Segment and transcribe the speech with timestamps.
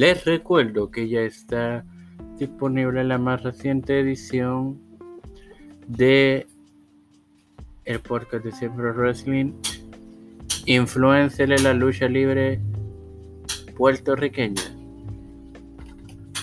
[0.00, 1.84] Les recuerdo que ya está
[2.38, 4.80] disponible la más reciente edición
[5.88, 6.46] de
[7.84, 9.52] el podcast de Siempre Wrestling,
[10.64, 12.62] influencer de la lucha libre
[13.76, 14.62] puertorriqueña.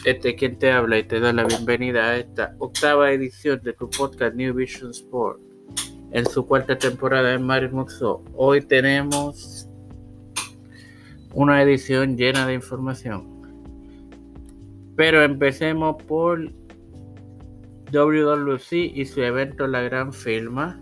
[0.05, 3.89] Este quien te habla y te da la bienvenida a esta octava edición de tu
[3.89, 5.39] podcast New Vision Sport
[6.11, 8.23] en su cuarta temporada en Mario Moxo.
[8.35, 9.67] Hoy tenemos
[11.33, 13.36] una edición llena de información.
[14.97, 16.39] Pero empecemos por
[17.91, 20.77] WWC y su evento La Gran Firma.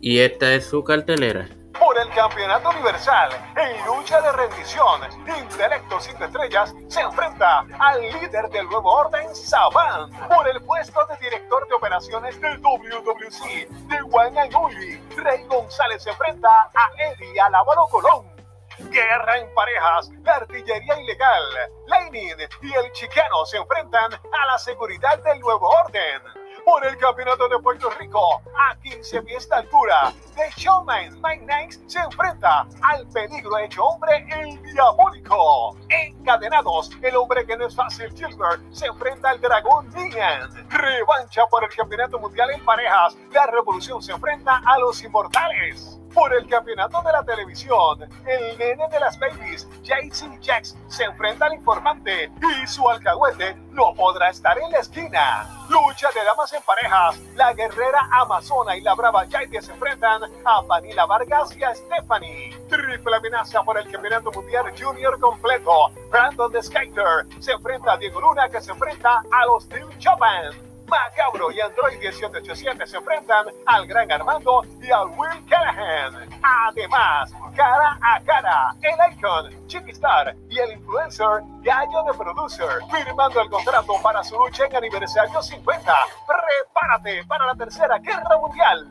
[0.00, 1.48] Y esta es su cartelera.
[1.78, 5.00] Por el Campeonato Universal, en lucha de rendición,
[5.40, 11.24] Intelecto 5 Estrellas se enfrenta al líder del nuevo orden, Saban, por el puesto de
[11.24, 15.00] director de operaciones del WWC de Guanayuli.
[15.16, 18.37] Rey González se enfrenta a Eddie Alábalo Colón
[18.78, 21.42] Guerra en parejas, la artillería ilegal,
[21.86, 26.22] Lenin y el chicano se enfrentan a la seguridad del nuevo orden.
[26.64, 31.80] Por el campeonato de Puerto Rico, a 15 pies de altura, The Showman Mike Nice
[31.86, 35.76] se enfrenta al peligro hecho hombre, el diabólico.
[35.88, 40.68] Encadenados, el hombre que no es fácil, Gilbert, se enfrenta al dragón Nian.
[40.68, 46.34] Revancha por el campeonato mundial en parejas, la revolución se enfrenta a los inmortales por
[46.34, 48.00] el campeonato de la televisión.
[48.26, 53.94] El nene de las babies, JC Jax, se enfrenta al informante y su alcahuete no
[53.94, 55.48] podrá estar en la esquina.
[55.68, 57.20] Lucha de damas en parejas.
[57.36, 62.56] La guerrera amazona y la brava Jaide se enfrentan a Vanilla Vargas y a Stephanie.
[62.68, 65.92] Triple amenaza por el campeonato mundial junior completo.
[66.10, 70.67] Brandon the Skater se enfrenta a Diego Luna que se enfrenta a los Steel Chopin.
[70.88, 76.28] Macabro y Android 1887 se enfrentan al Gran Armando y al Will Callahan.
[76.42, 83.50] Además, cara a cara, el Icon, Chiquistar y el influencer Gallo de Producer, firmando el
[83.50, 85.94] contrato para su lucha en aniversario 50.
[86.26, 88.88] Prepárate para la tercera guerra mundial.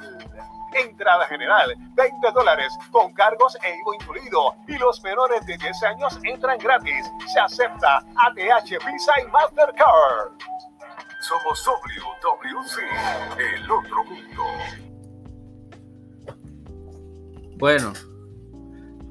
[0.74, 4.56] Entrada general, 20 dólares, con cargos e IVA incluido.
[4.68, 7.12] Y los menores de 10 años entran gratis.
[7.34, 10.57] Se acepta ATH, Visa y Mastercard.
[11.28, 12.80] Somos WWC,
[13.38, 14.44] el otro mundo.
[17.58, 17.92] Bueno,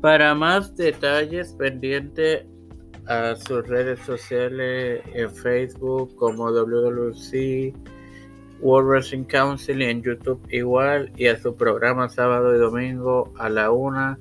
[0.00, 2.48] para más detalles pendiente
[3.06, 7.74] a sus redes sociales en Facebook como WWC,
[8.60, 13.50] World Wrestling Council y en YouTube igual y a su programa sábado y domingo a
[13.50, 14.18] la una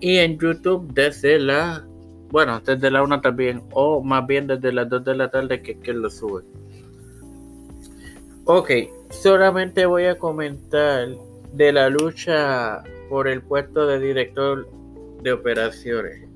[0.00, 1.86] y en YouTube desde la
[2.30, 5.78] bueno desde la una también o más bien desde las 2 de la tarde que,
[5.78, 6.42] que lo sube.
[8.48, 8.70] Ok,
[9.10, 11.08] solamente voy a comentar
[11.52, 14.68] de la lucha por el puesto de director
[15.20, 16.28] de operaciones.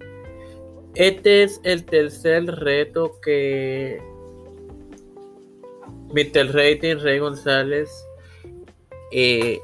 [0.96, 4.02] Este es el tercer reto que
[6.12, 6.52] Mr.
[6.52, 7.88] Rating Rey González
[9.12, 9.60] eh,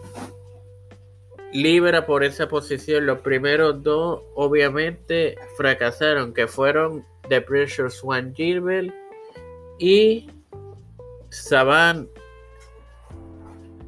[1.52, 3.06] libra por esa posición.
[3.06, 8.94] Los primeros dos obviamente fracasaron, que fueron The Pressure Swan Gilbert
[9.80, 10.30] y
[11.30, 12.08] Saban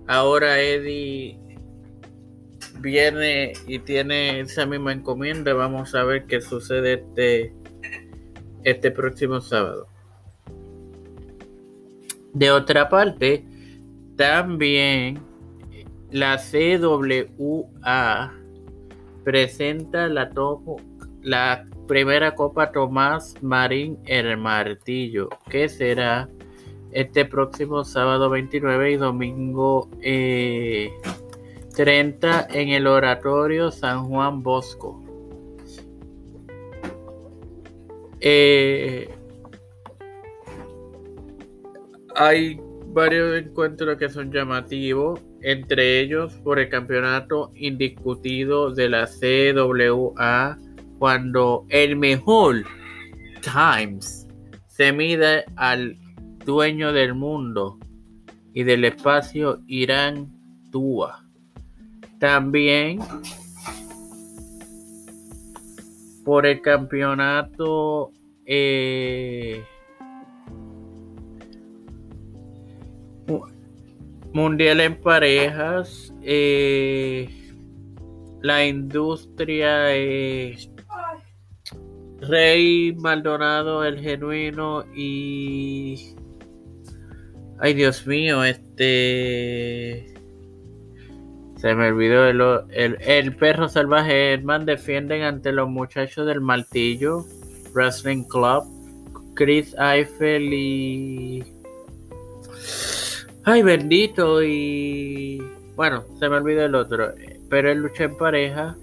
[0.08, 1.38] Ahora Eddie
[2.80, 5.52] viene y tiene esa misma encomienda.
[5.52, 7.52] Vamos a ver qué sucede este,
[8.64, 9.86] este próximo sábado.
[12.32, 13.44] De otra parte,
[14.16, 15.18] también
[16.10, 18.32] la CWA
[19.24, 20.30] presenta la,
[21.22, 26.30] la primera Copa Tomás Marín El Martillo, que será
[26.93, 30.91] este próximo sábado 29 y domingo 30 eh,
[32.54, 35.03] en el Oratorio San Juan Bosco.
[38.21, 39.09] Eh,
[42.16, 50.59] hay varios encuentros que son llamativos, entre ellos por el campeonato indiscutido de la CWA,
[50.98, 52.65] cuando el mejor
[53.41, 54.27] Times
[54.66, 55.97] se mide al
[56.48, 57.78] dueño del mundo
[58.54, 60.28] y del espacio Irán
[60.72, 61.22] Tua.
[62.18, 63.00] También
[66.24, 68.12] por el campeonato
[68.47, 69.62] eh,
[74.33, 77.28] mundial en parejas, eh,
[78.41, 80.71] la industria es
[82.22, 86.16] Rey Maldonado el genuino y
[87.60, 90.15] Ay, Dios mío, este.
[91.57, 97.25] Se me olvidó el, el, perro salvaje Edman defienden ante los muchachos del Martillo
[97.75, 98.63] Wrestling Club
[99.34, 101.45] Chris Eiffel y.
[103.45, 104.43] Ay, bendito.
[104.43, 105.43] Y.
[105.75, 107.13] Bueno, se me olvidó el otro.
[107.49, 108.77] Pero él lucha en pareja.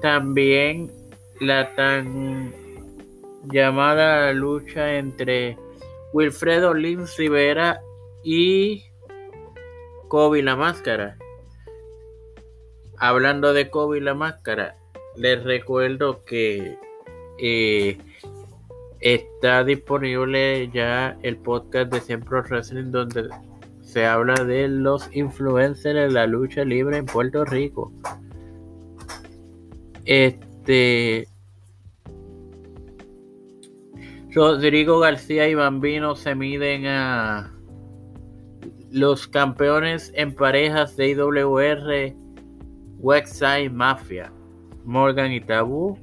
[0.00, 0.90] También
[1.40, 2.52] la tan
[3.50, 5.56] llamada lucha entre
[6.12, 7.80] Wilfredo Lins Rivera
[8.22, 8.84] y
[10.08, 11.16] Kobe la Máscara.
[12.98, 14.76] Hablando de Kobe la Máscara,
[15.16, 16.76] les recuerdo que
[17.38, 17.98] eh,
[19.00, 23.28] está disponible ya el podcast de Siempre Wrestling donde
[23.80, 27.92] se habla de los influencers de la lucha libre en Puerto Rico.
[30.04, 31.28] Este
[34.34, 37.52] Rodrigo García y Bambino se miden a
[38.90, 42.14] los campeones en parejas de IWR
[42.98, 44.32] Westside Mafia,
[44.84, 45.98] Morgan y Tabú.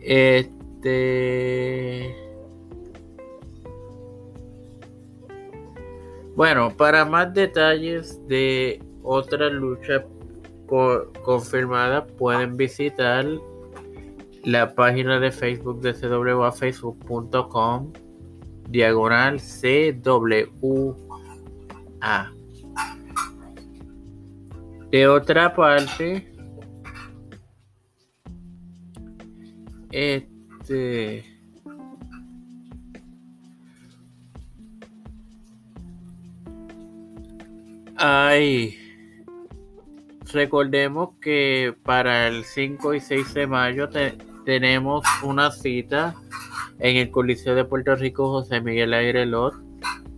[0.00, 0.96] Este.
[6.34, 10.04] Bueno, para más detalles de otra lucha
[11.22, 13.26] confirmada, pueden visitar
[14.44, 17.92] la página de Facebook de CWA, facebook.com,
[18.68, 20.96] diagonal CWA.
[24.90, 26.28] De otra parte,
[29.90, 31.24] este
[37.96, 38.76] hay
[40.32, 43.88] recordemos que para el 5 y 6 de mayo
[44.44, 46.14] tenemos una cita
[46.78, 49.28] en el Coliseo de Puerto Rico José Miguel Aguirre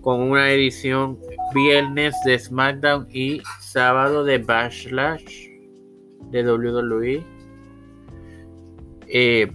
[0.00, 1.18] con una edición
[1.54, 5.48] viernes de SmackDown y sábado de Backlash
[6.30, 7.24] de WWE.
[9.06, 9.52] Eh,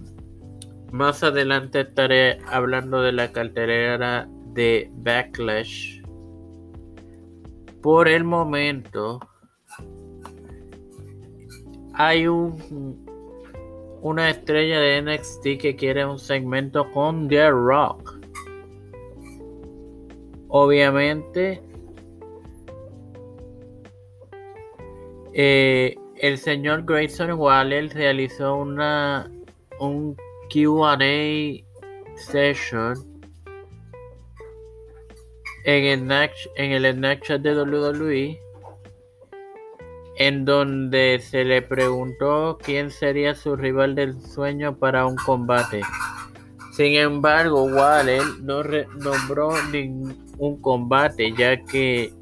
[0.92, 6.02] más adelante estaré hablando de la cartelera de Backlash.
[7.80, 9.20] Por el momento
[11.94, 13.09] hay un
[14.02, 18.18] una estrella de NXT que quiere un segmento con The Rock.
[20.48, 21.62] Obviamente
[25.32, 29.30] Eh, el señor Grayson Waller realizó una
[29.78, 30.16] un
[30.52, 30.98] QA
[32.16, 32.94] session
[35.64, 38.40] en el, en el Snapchat de WWE
[40.20, 45.80] en donde se le preguntó quién sería su rival del sueño para un combate.
[46.72, 48.62] Sin embargo, Waller no
[48.98, 52.12] nombró ningún combate, ya que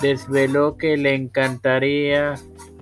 [0.00, 2.34] desveló que le encantaría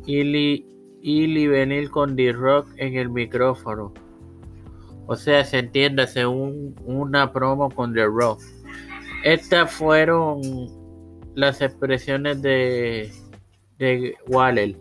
[0.05, 3.95] y venir con D-Rock en el micrófono.
[5.07, 8.43] O sea, se entiende un, una promo con The Rock.
[9.25, 10.43] Estas fueron
[11.35, 13.11] las expresiones de,
[13.79, 14.75] de Waller.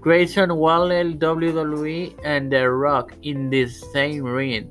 [0.00, 4.68] Grayson Waller, WWE, and The Rock in the same ring.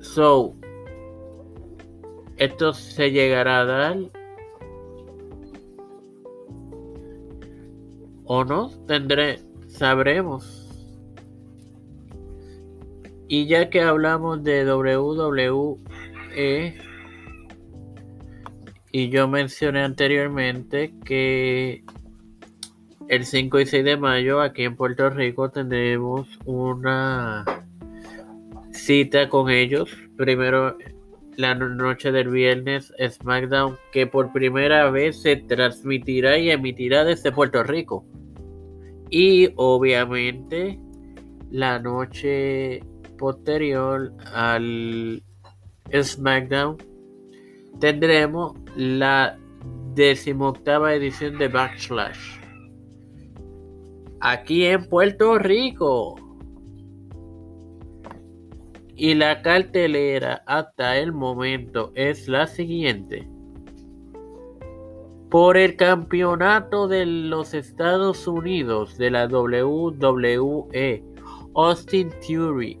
[0.00, 0.56] So,
[2.38, 3.96] esto se llegará a dar
[8.24, 9.38] o no, tendré,
[9.68, 10.68] sabremos.
[13.28, 15.78] Y ya que hablamos de WWE,
[18.92, 21.82] y yo mencioné anteriormente que
[23.08, 27.44] el 5 y 6 de mayo aquí en Puerto Rico tendremos una
[28.70, 29.90] cita con ellos.
[30.16, 30.76] Primero
[31.36, 37.62] la noche del viernes SmackDown que por primera vez se transmitirá y emitirá desde Puerto
[37.62, 38.04] Rico.
[39.08, 40.78] Y obviamente
[41.50, 42.82] la noche
[43.18, 45.22] posterior al
[45.90, 46.91] SmackDown
[47.80, 49.38] tendremos la
[49.94, 52.40] decimoctava edición de Backlash.
[54.20, 56.16] Aquí en Puerto Rico.
[58.94, 63.28] Y la cartelera hasta el momento es la siguiente
[65.32, 71.02] por el campeonato de los Estados Unidos de la WWE,
[71.54, 72.78] Austin Theory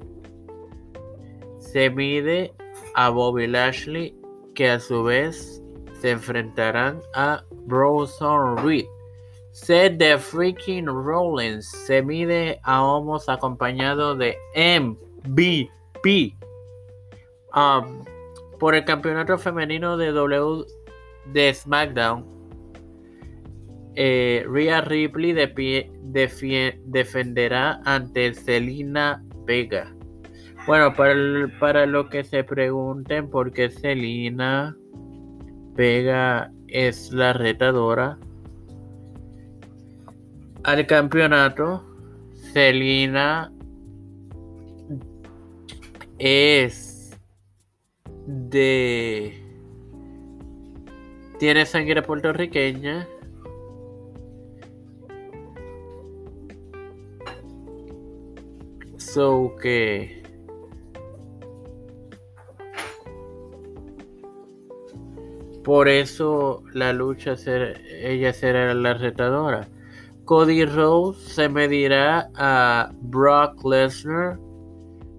[1.58, 2.52] se mide
[2.94, 4.14] a Bobby Lashley,
[4.54, 5.62] que a su vez
[6.00, 8.86] se enfrentarán a Bronson Reed.
[9.52, 16.34] Seth de Freaking Rollins se mide a Homos acompañado de MVP.
[17.54, 18.04] Um,
[18.58, 20.64] por el campeonato femenino de W
[21.26, 22.24] de SmackDown,
[23.94, 25.34] eh, Rhea Ripley
[26.84, 29.94] defenderá ante Selina Vega.
[30.66, 31.14] Bueno, para,
[31.58, 34.76] para lo que se pregunten por qué Selina
[35.74, 38.18] Vega es la retadora
[40.64, 41.84] al campeonato,
[42.34, 43.52] Selina
[46.18, 47.10] es
[48.26, 49.42] de
[51.38, 53.08] tiene sangre puertorriqueña.
[58.96, 60.21] So que
[65.64, 69.68] por eso la lucha ser, ella será la retadora
[70.24, 74.38] Cody Rhodes se medirá a Brock Lesnar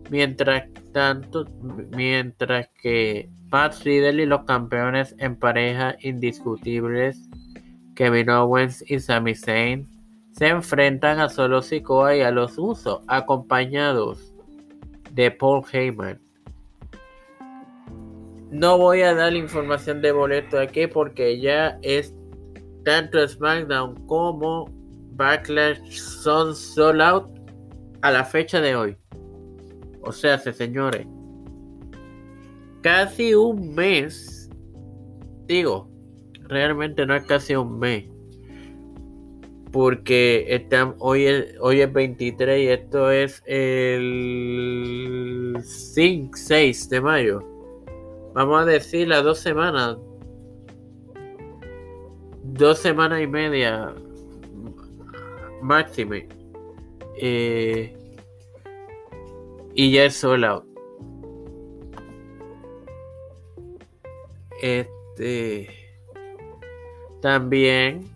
[0.09, 1.45] mientras tanto
[1.91, 7.29] mientras que Pat Riddle y los campeones en pareja indiscutibles
[7.95, 9.87] Kevin Owens y Sami Zayn
[10.33, 14.33] se enfrentan a Solo Sikoa y a los Usos, acompañados
[15.11, 16.19] de Paul Heyman.
[18.53, 22.13] No voy a dar información de boleto aquí porque ya es
[22.85, 24.69] tanto SmackDown como
[25.13, 27.27] Backlash son sold out
[28.03, 28.95] a la fecha de hoy.
[30.01, 31.07] O sea, señores,
[32.81, 34.51] casi un mes,
[35.47, 35.89] digo,
[36.43, 38.05] realmente no es casi un mes,
[39.71, 40.67] porque
[40.99, 44.03] hoy, es, hoy es 23 y esto es el
[45.59, 47.52] 5, 6 de mayo.
[48.33, 49.97] Vamos a decir las dos semanas,
[52.43, 53.93] dos semanas y media
[55.61, 56.15] máximo.
[57.17, 57.95] Eh,
[59.75, 60.65] y ya es solo
[64.61, 65.69] Este.
[67.21, 68.09] También.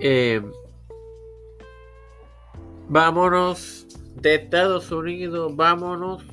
[0.00, 0.42] Eh,
[2.90, 6.24] vámonos de Estados Unidos, vámonos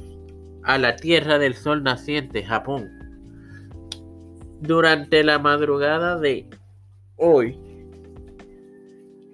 [0.63, 2.89] a la Tierra del Sol naciente, Japón.
[4.61, 6.49] Durante la madrugada de
[7.17, 7.59] hoy,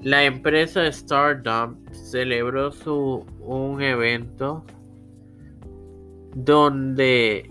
[0.01, 4.65] la empresa Stardom celebró su, un evento
[6.35, 7.49] donde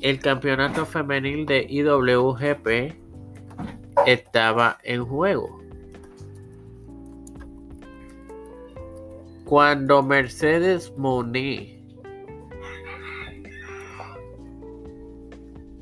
[0.00, 2.96] el campeonato femenil de IWGP
[4.06, 5.61] estaba en juego.
[9.52, 11.78] Cuando Mercedes Monet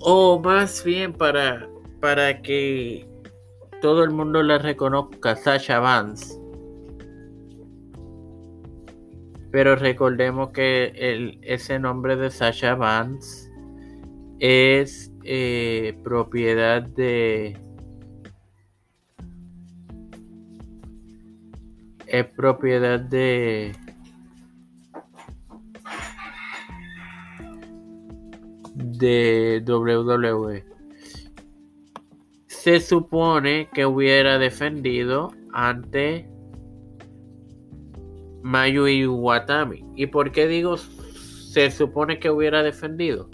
[0.01, 1.69] o más bien para,
[2.01, 3.09] para que
[3.81, 6.37] todo el mundo la reconozca, Sasha Vance.
[9.53, 13.53] Pero recordemos que el, ese nombre de Sasha Vance
[14.41, 17.57] es eh, propiedad de...
[22.11, 23.73] Es propiedad de...
[29.01, 30.65] WWE.
[32.49, 36.29] Se supone que hubiera defendido ante
[38.43, 39.85] Mayu Iwatami.
[39.95, 43.31] ¿Y por qué digo se supone que hubiera defendido?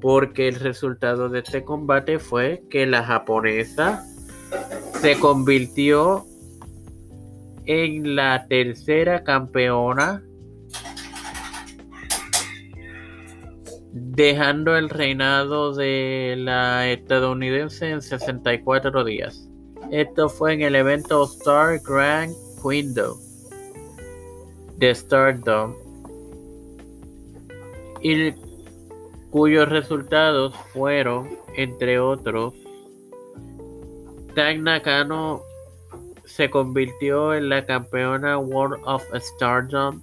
[0.00, 4.04] Porque el resultado de este combate fue que la japonesa
[5.00, 6.24] se convirtió
[7.66, 10.22] en la tercera campeona
[13.92, 19.48] dejando el reinado de la estadounidense en 64 días.
[19.90, 23.16] Esto fue en el evento Star Grand Window
[24.76, 25.74] de Stardom
[28.02, 28.32] y
[29.30, 32.54] cuyos resultados fueron, entre otros,
[34.34, 35.42] Tang Nakano
[36.24, 40.02] se convirtió en la campeona World of Stardom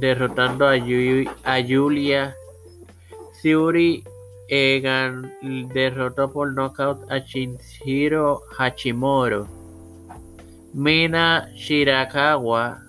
[0.00, 2.34] derrotando a, a Julia
[3.46, 4.02] Yuri
[4.48, 5.32] Egan
[5.72, 9.46] derrotó por knockout a Shinjiro Hachimoro.
[10.72, 12.82] Mina Shirakawa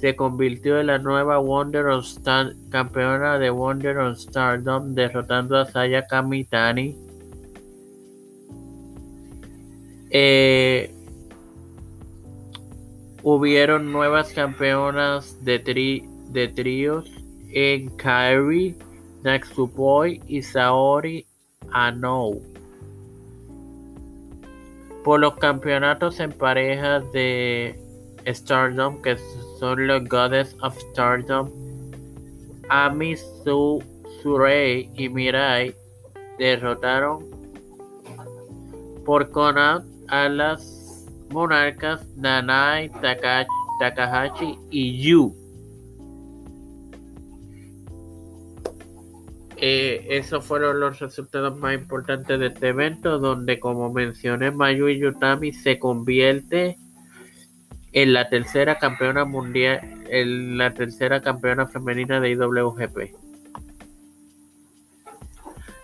[0.00, 5.66] se convirtió en la nueva Wonder of Star campeona de Wonder of Stardom derrotando a
[5.66, 6.96] Saya Kamitani.
[10.10, 10.57] Eh,
[13.30, 17.12] hubieron nuevas campeonas de, tri de tríos
[17.50, 18.74] en Kairi
[19.22, 21.26] Natsupoi y Saori
[21.70, 22.40] Anou.
[25.04, 27.78] Por los campeonatos en parejas de
[28.26, 29.18] Stardom, que
[29.58, 31.50] son los Goddess of Stardom,
[32.70, 33.14] Ami
[34.22, 35.74] Surrey y Mirai
[36.38, 37.26] derrotaron
[39.04, 40.77] por Conan a las
[41.30, 42.90] monarcas Nanai,
[43.80, 45.34] Takahashi y Yu.
[49.60, 55.52] Eh, esos fueron los resultados más importantes de este evento, donde como mencioné, Mayui Yutami
[55.52, 56.78] se convierte
[57.92, 63.14] en la tercera campeona mundial, en la tercera campeona femenina de IWGP.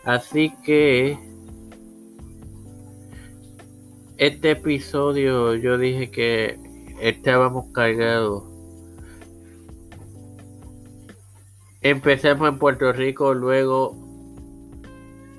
[0.04, 1.18] Así que
[4.26, 6.58] este episodio yo dije que
[6.98, 8.44] estábamos cargados.
[11.82, 13.94] Empecemos en Puerto Rico, luego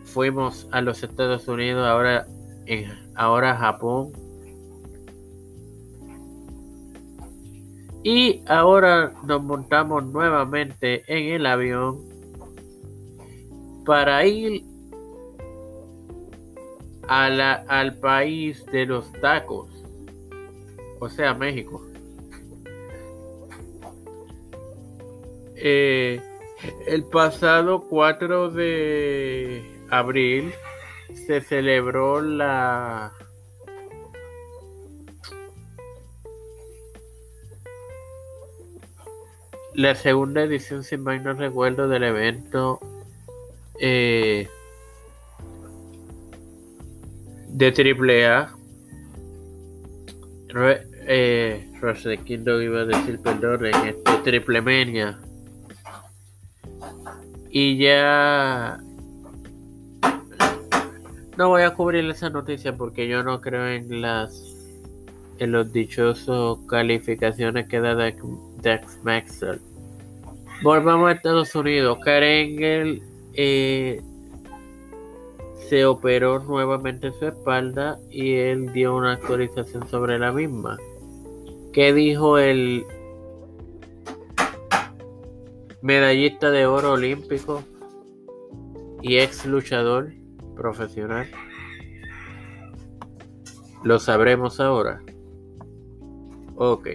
[0.04, 2.27] fuimos a los Estados Unidos, ahora
[2.68, 4.12] en ahora Japón.
[8.04, 12.04] Y ahora nos montamos nuevamente en el avión
[13.84, 14.63] para ir
[17.07, 19.69] al país de los tacos,
[21.00, 21.85] o sea, México.
[25.55, 26.21] Eh,
[26.88, 30.53] el pasado 4 de abril
[31.27, 33.13] se celebró la
[39.74, 42.79] la segunda edición, sin más no recuerdo, del evento
[43.79, 44.47] eh,
[47.55, 48.53] de AAA.
[51.07, 55.19] Eh, Rose Kingdom iba a decir perdón en este Triple Mania.
[57.50, 58.77] Y ya
[61.38, 64.51] no voy a cubrir esa noticia porque yo no creo en las
[65.38, 69.59] en los dichosos calificaciones que da Dex Maxwell.
[70.63, 72.00] Volvamos a Estados Unidos.
[72.03, 73.01] Karen
[73.33, 74.01] eh,
[75.69, 80.78] se operó nuevamente su espalda y él dio una actualización sobre la misma.
[81.73, 82.86] ¿Qué dijo el
[85.82, 87.63] medallista de oro olímpico
[89.01, 90.12] y ex luchador
[90.56, 91.28] profesional?
[93.84, 95.01] Lo sabremos ahora.
[96.56, 96.89] Ok.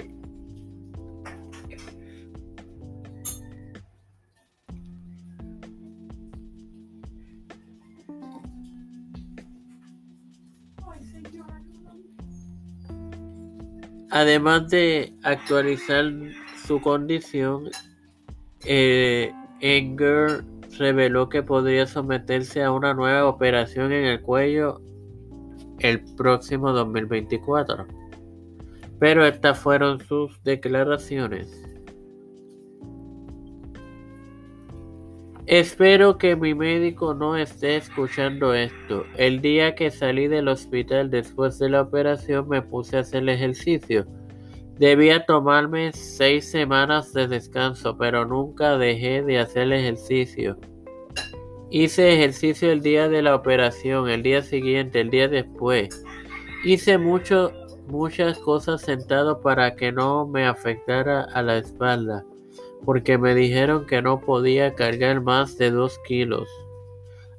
[14.11, 16.05] Además de actualizar
[16.66, 17.70] su condición,
[18.64, 20.44] eh, Enger
[20.79, 24.81] reveló que podría someterse a una nueva operación en el cuello
[25.79, 27.87] el próximo 2024.
[28.99, 31.69] Pero estas fueron sus declaraciones.
[35.50, 39.04] Espero que mi médico no esté escuchando esto.
[39.16, 44.06] El día que salí del hospital después de la operación me puse a hacer ejercicio.
[44.78, 50.56] Debía tomarme seis semanas de descanso, pero nunca dejé de hacer ejercicio.
[51.68, 56.04] Hice ejercicio el día de la operación, el día siguiente, el día después.
[56.64, 57.50] Hice mucho,
[57.88, 62.24] muchas cosas sentado para que no me afectara a la espalda
[62.84, 66.48] porque me dijeron que no podía cargar más de dos kilos.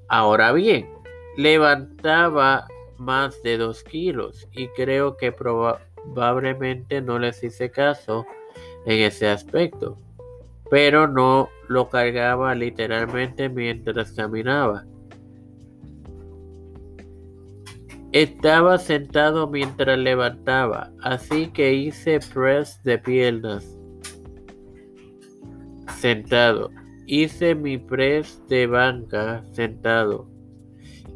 [0.08, 0.90] Ahora bien,
[1.38, 8.26] levantaba más de dos kilos y creo que probablemente no les hice caso
[8.86, 9.98] en ese aspecto,
[10.70, 14.86] pero no lo cargaba literalmente mientras caminaba.
[18.12, 23.81] Estaba sentado mientras levantaba, así que hice press de piernas
[26.02, 26.72] sentado.
[27.06, 30.28] Hice mi press de banca sentado.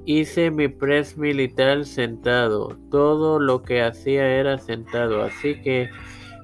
[0.06, 2.78] Hice mi press militar sentado.
[2.92, 5.24] Todo lo que hacía era sentado.
[5.24, 5.90] Así que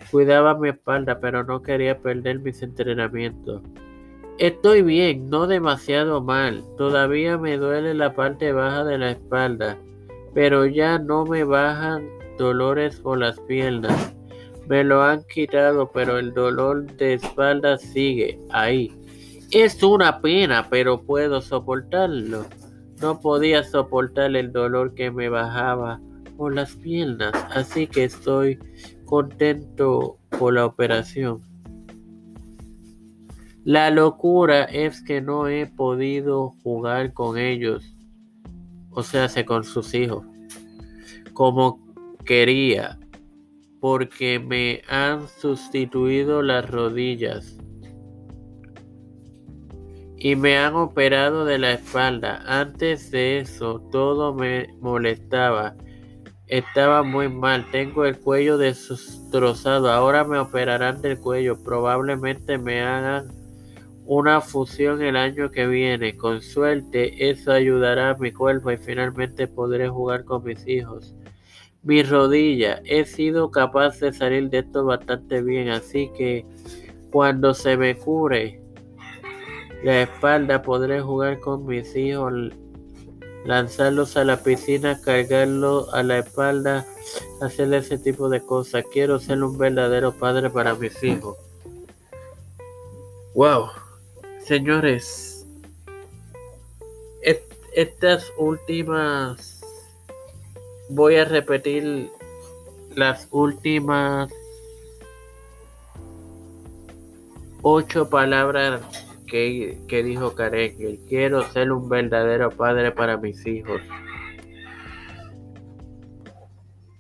[0.10, 3.62] cuidaba mi espalda, pero no quería perder mis entrenamientos.
[4.40, 6.64] Estoy bien, no demasiado mal.
[6.78, 9.78] Todavía me duele la parte baja de la espalda,
[10.34, 14.16] pero ya no me bajan dolores por las piernas.
[14.72, 18.90] Me lo han quitado, pero el dolor de espalda sigue ahí.
[19.52, 22.46] Es una pena, pero puedo soportarlo.
[23.02, 26.00] No podía soportar el dolor que me bajaba
[26.38, 28.60] por las piernas, así que estoy
[29.04, 31.42] contento por la operación.
[33.66, 37.94] La locura es que no he podido jugar con ellos,
[38.92, 40.26] o sea, con sus hijos,
[41.34, 41.78] como
[42.24, 42.98] quería
[43.82, 47.58] porque me han sustituido las rodillas.
[50.24, 52.44] y me han operado de la espalda.
[52.46, 55.76] Antes de eso, todo me molestaba.
[56.46, 57.66] Estaba muy mal.
[57.72, 59.90] Tengo el cuello destrozado.
[59.90, 61.64] Ahora me operarán del cuello.
[61.64, 63.30] Probablemente me hagan
[64.06, 66.16] una fusión el año que viene.
[66.16, 71.16] Con suerte, eso ayudará a mi cuerpo y finalmente podré jugar con mis hijos.
[71.84, 72.82] Mi rodilla.
[72.86, 75.70] He sido capaz de salir de esto bastante bien.
[75.70, 76.46] Así que
[77.12, 78.62] cuando se me cure
[79.84, 82.32] la espalda podré jugar con mis hijos,
[83.46, 86.86] lanzarlos a la piscina, cargarlos a la espalda,
[87.42, 88.86] hacer ese tipo de cosas.
[88.94, 91.36] Quiero ser un verdadero padre para mis hijos.
[93.34, 93.70] Wow,
[94.46, 95.48] señores,
[97.74, 99.61] estas últimas,
[100.92, 102.10] voy a repetir
[102.96, 104.32] las últimas
[107.62, 108.82] ocho palabras
[109.26, 113.82] que, dijo Karen, que quiero ser un verdadero padre para mis hijos.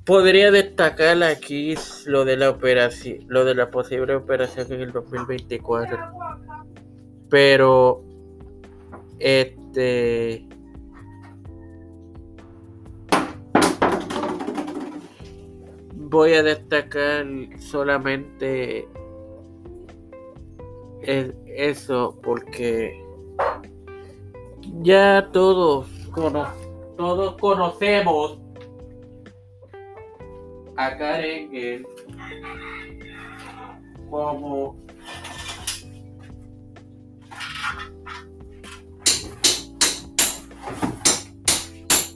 [0.06, 1.75] Podría destacar aquí
[2.06, 5.97] lo de la operación, lo de la posible operación en el 2024.
[7.30, 8.01] Pero
[9.19, 10.47] este
[16.12, 17.26] voy a destacar
[17.58, 18.86] solamente
[21.04, 23.02] eso porque
[24.82, 25.88] ya todos,
[26.97, 28.38] todos conocemos
[30.76, 31.88] a Karen
[34.10, 34.78] como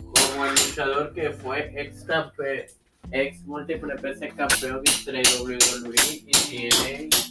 [0.04, 2.66] como el luchador que fue ex campeón,
[3.12, 5.96] ex múltiple veces campeón entre WWE
[6.28, 7.26] y TNA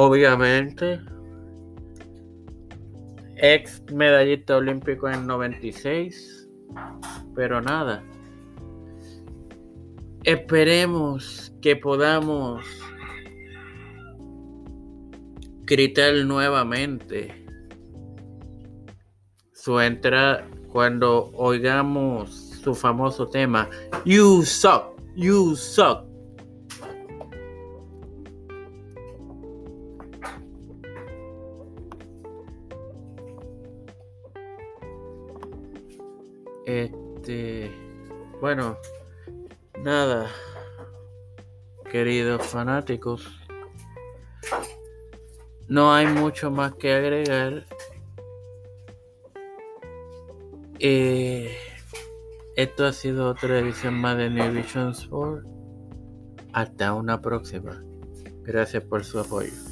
[0.00, 1.00] Obviamente.
[3.34, 6.48] Ex medallista olímpico en 96.
[7.34, 8.04] Pero nada.
[10.28, 12.62] Esperemos que podamos
[15.62, 17.46] gritar nuevamente
[19.54, 22.28] su entrada cuando oigamos
[22.62, 23.70] su famoso tema
[24.04, 26.04] You suck, you suck.
[36.66, 37.72] Este,
[38.42, 38.76] bueno,
[39.88, 40.30] nada,
[41.90, 43.26] queridos fanáticos,
[45.66, 47.64] no hay mucho más que agregar.
[50.78, 51.56] Eh,
[52.54, 55.46] esto ha sido otra edición más de New Vision Sport.
[56.52, 57.82] Hasta una próxima.
[58.42, 59.67] Gracias por su apoyo.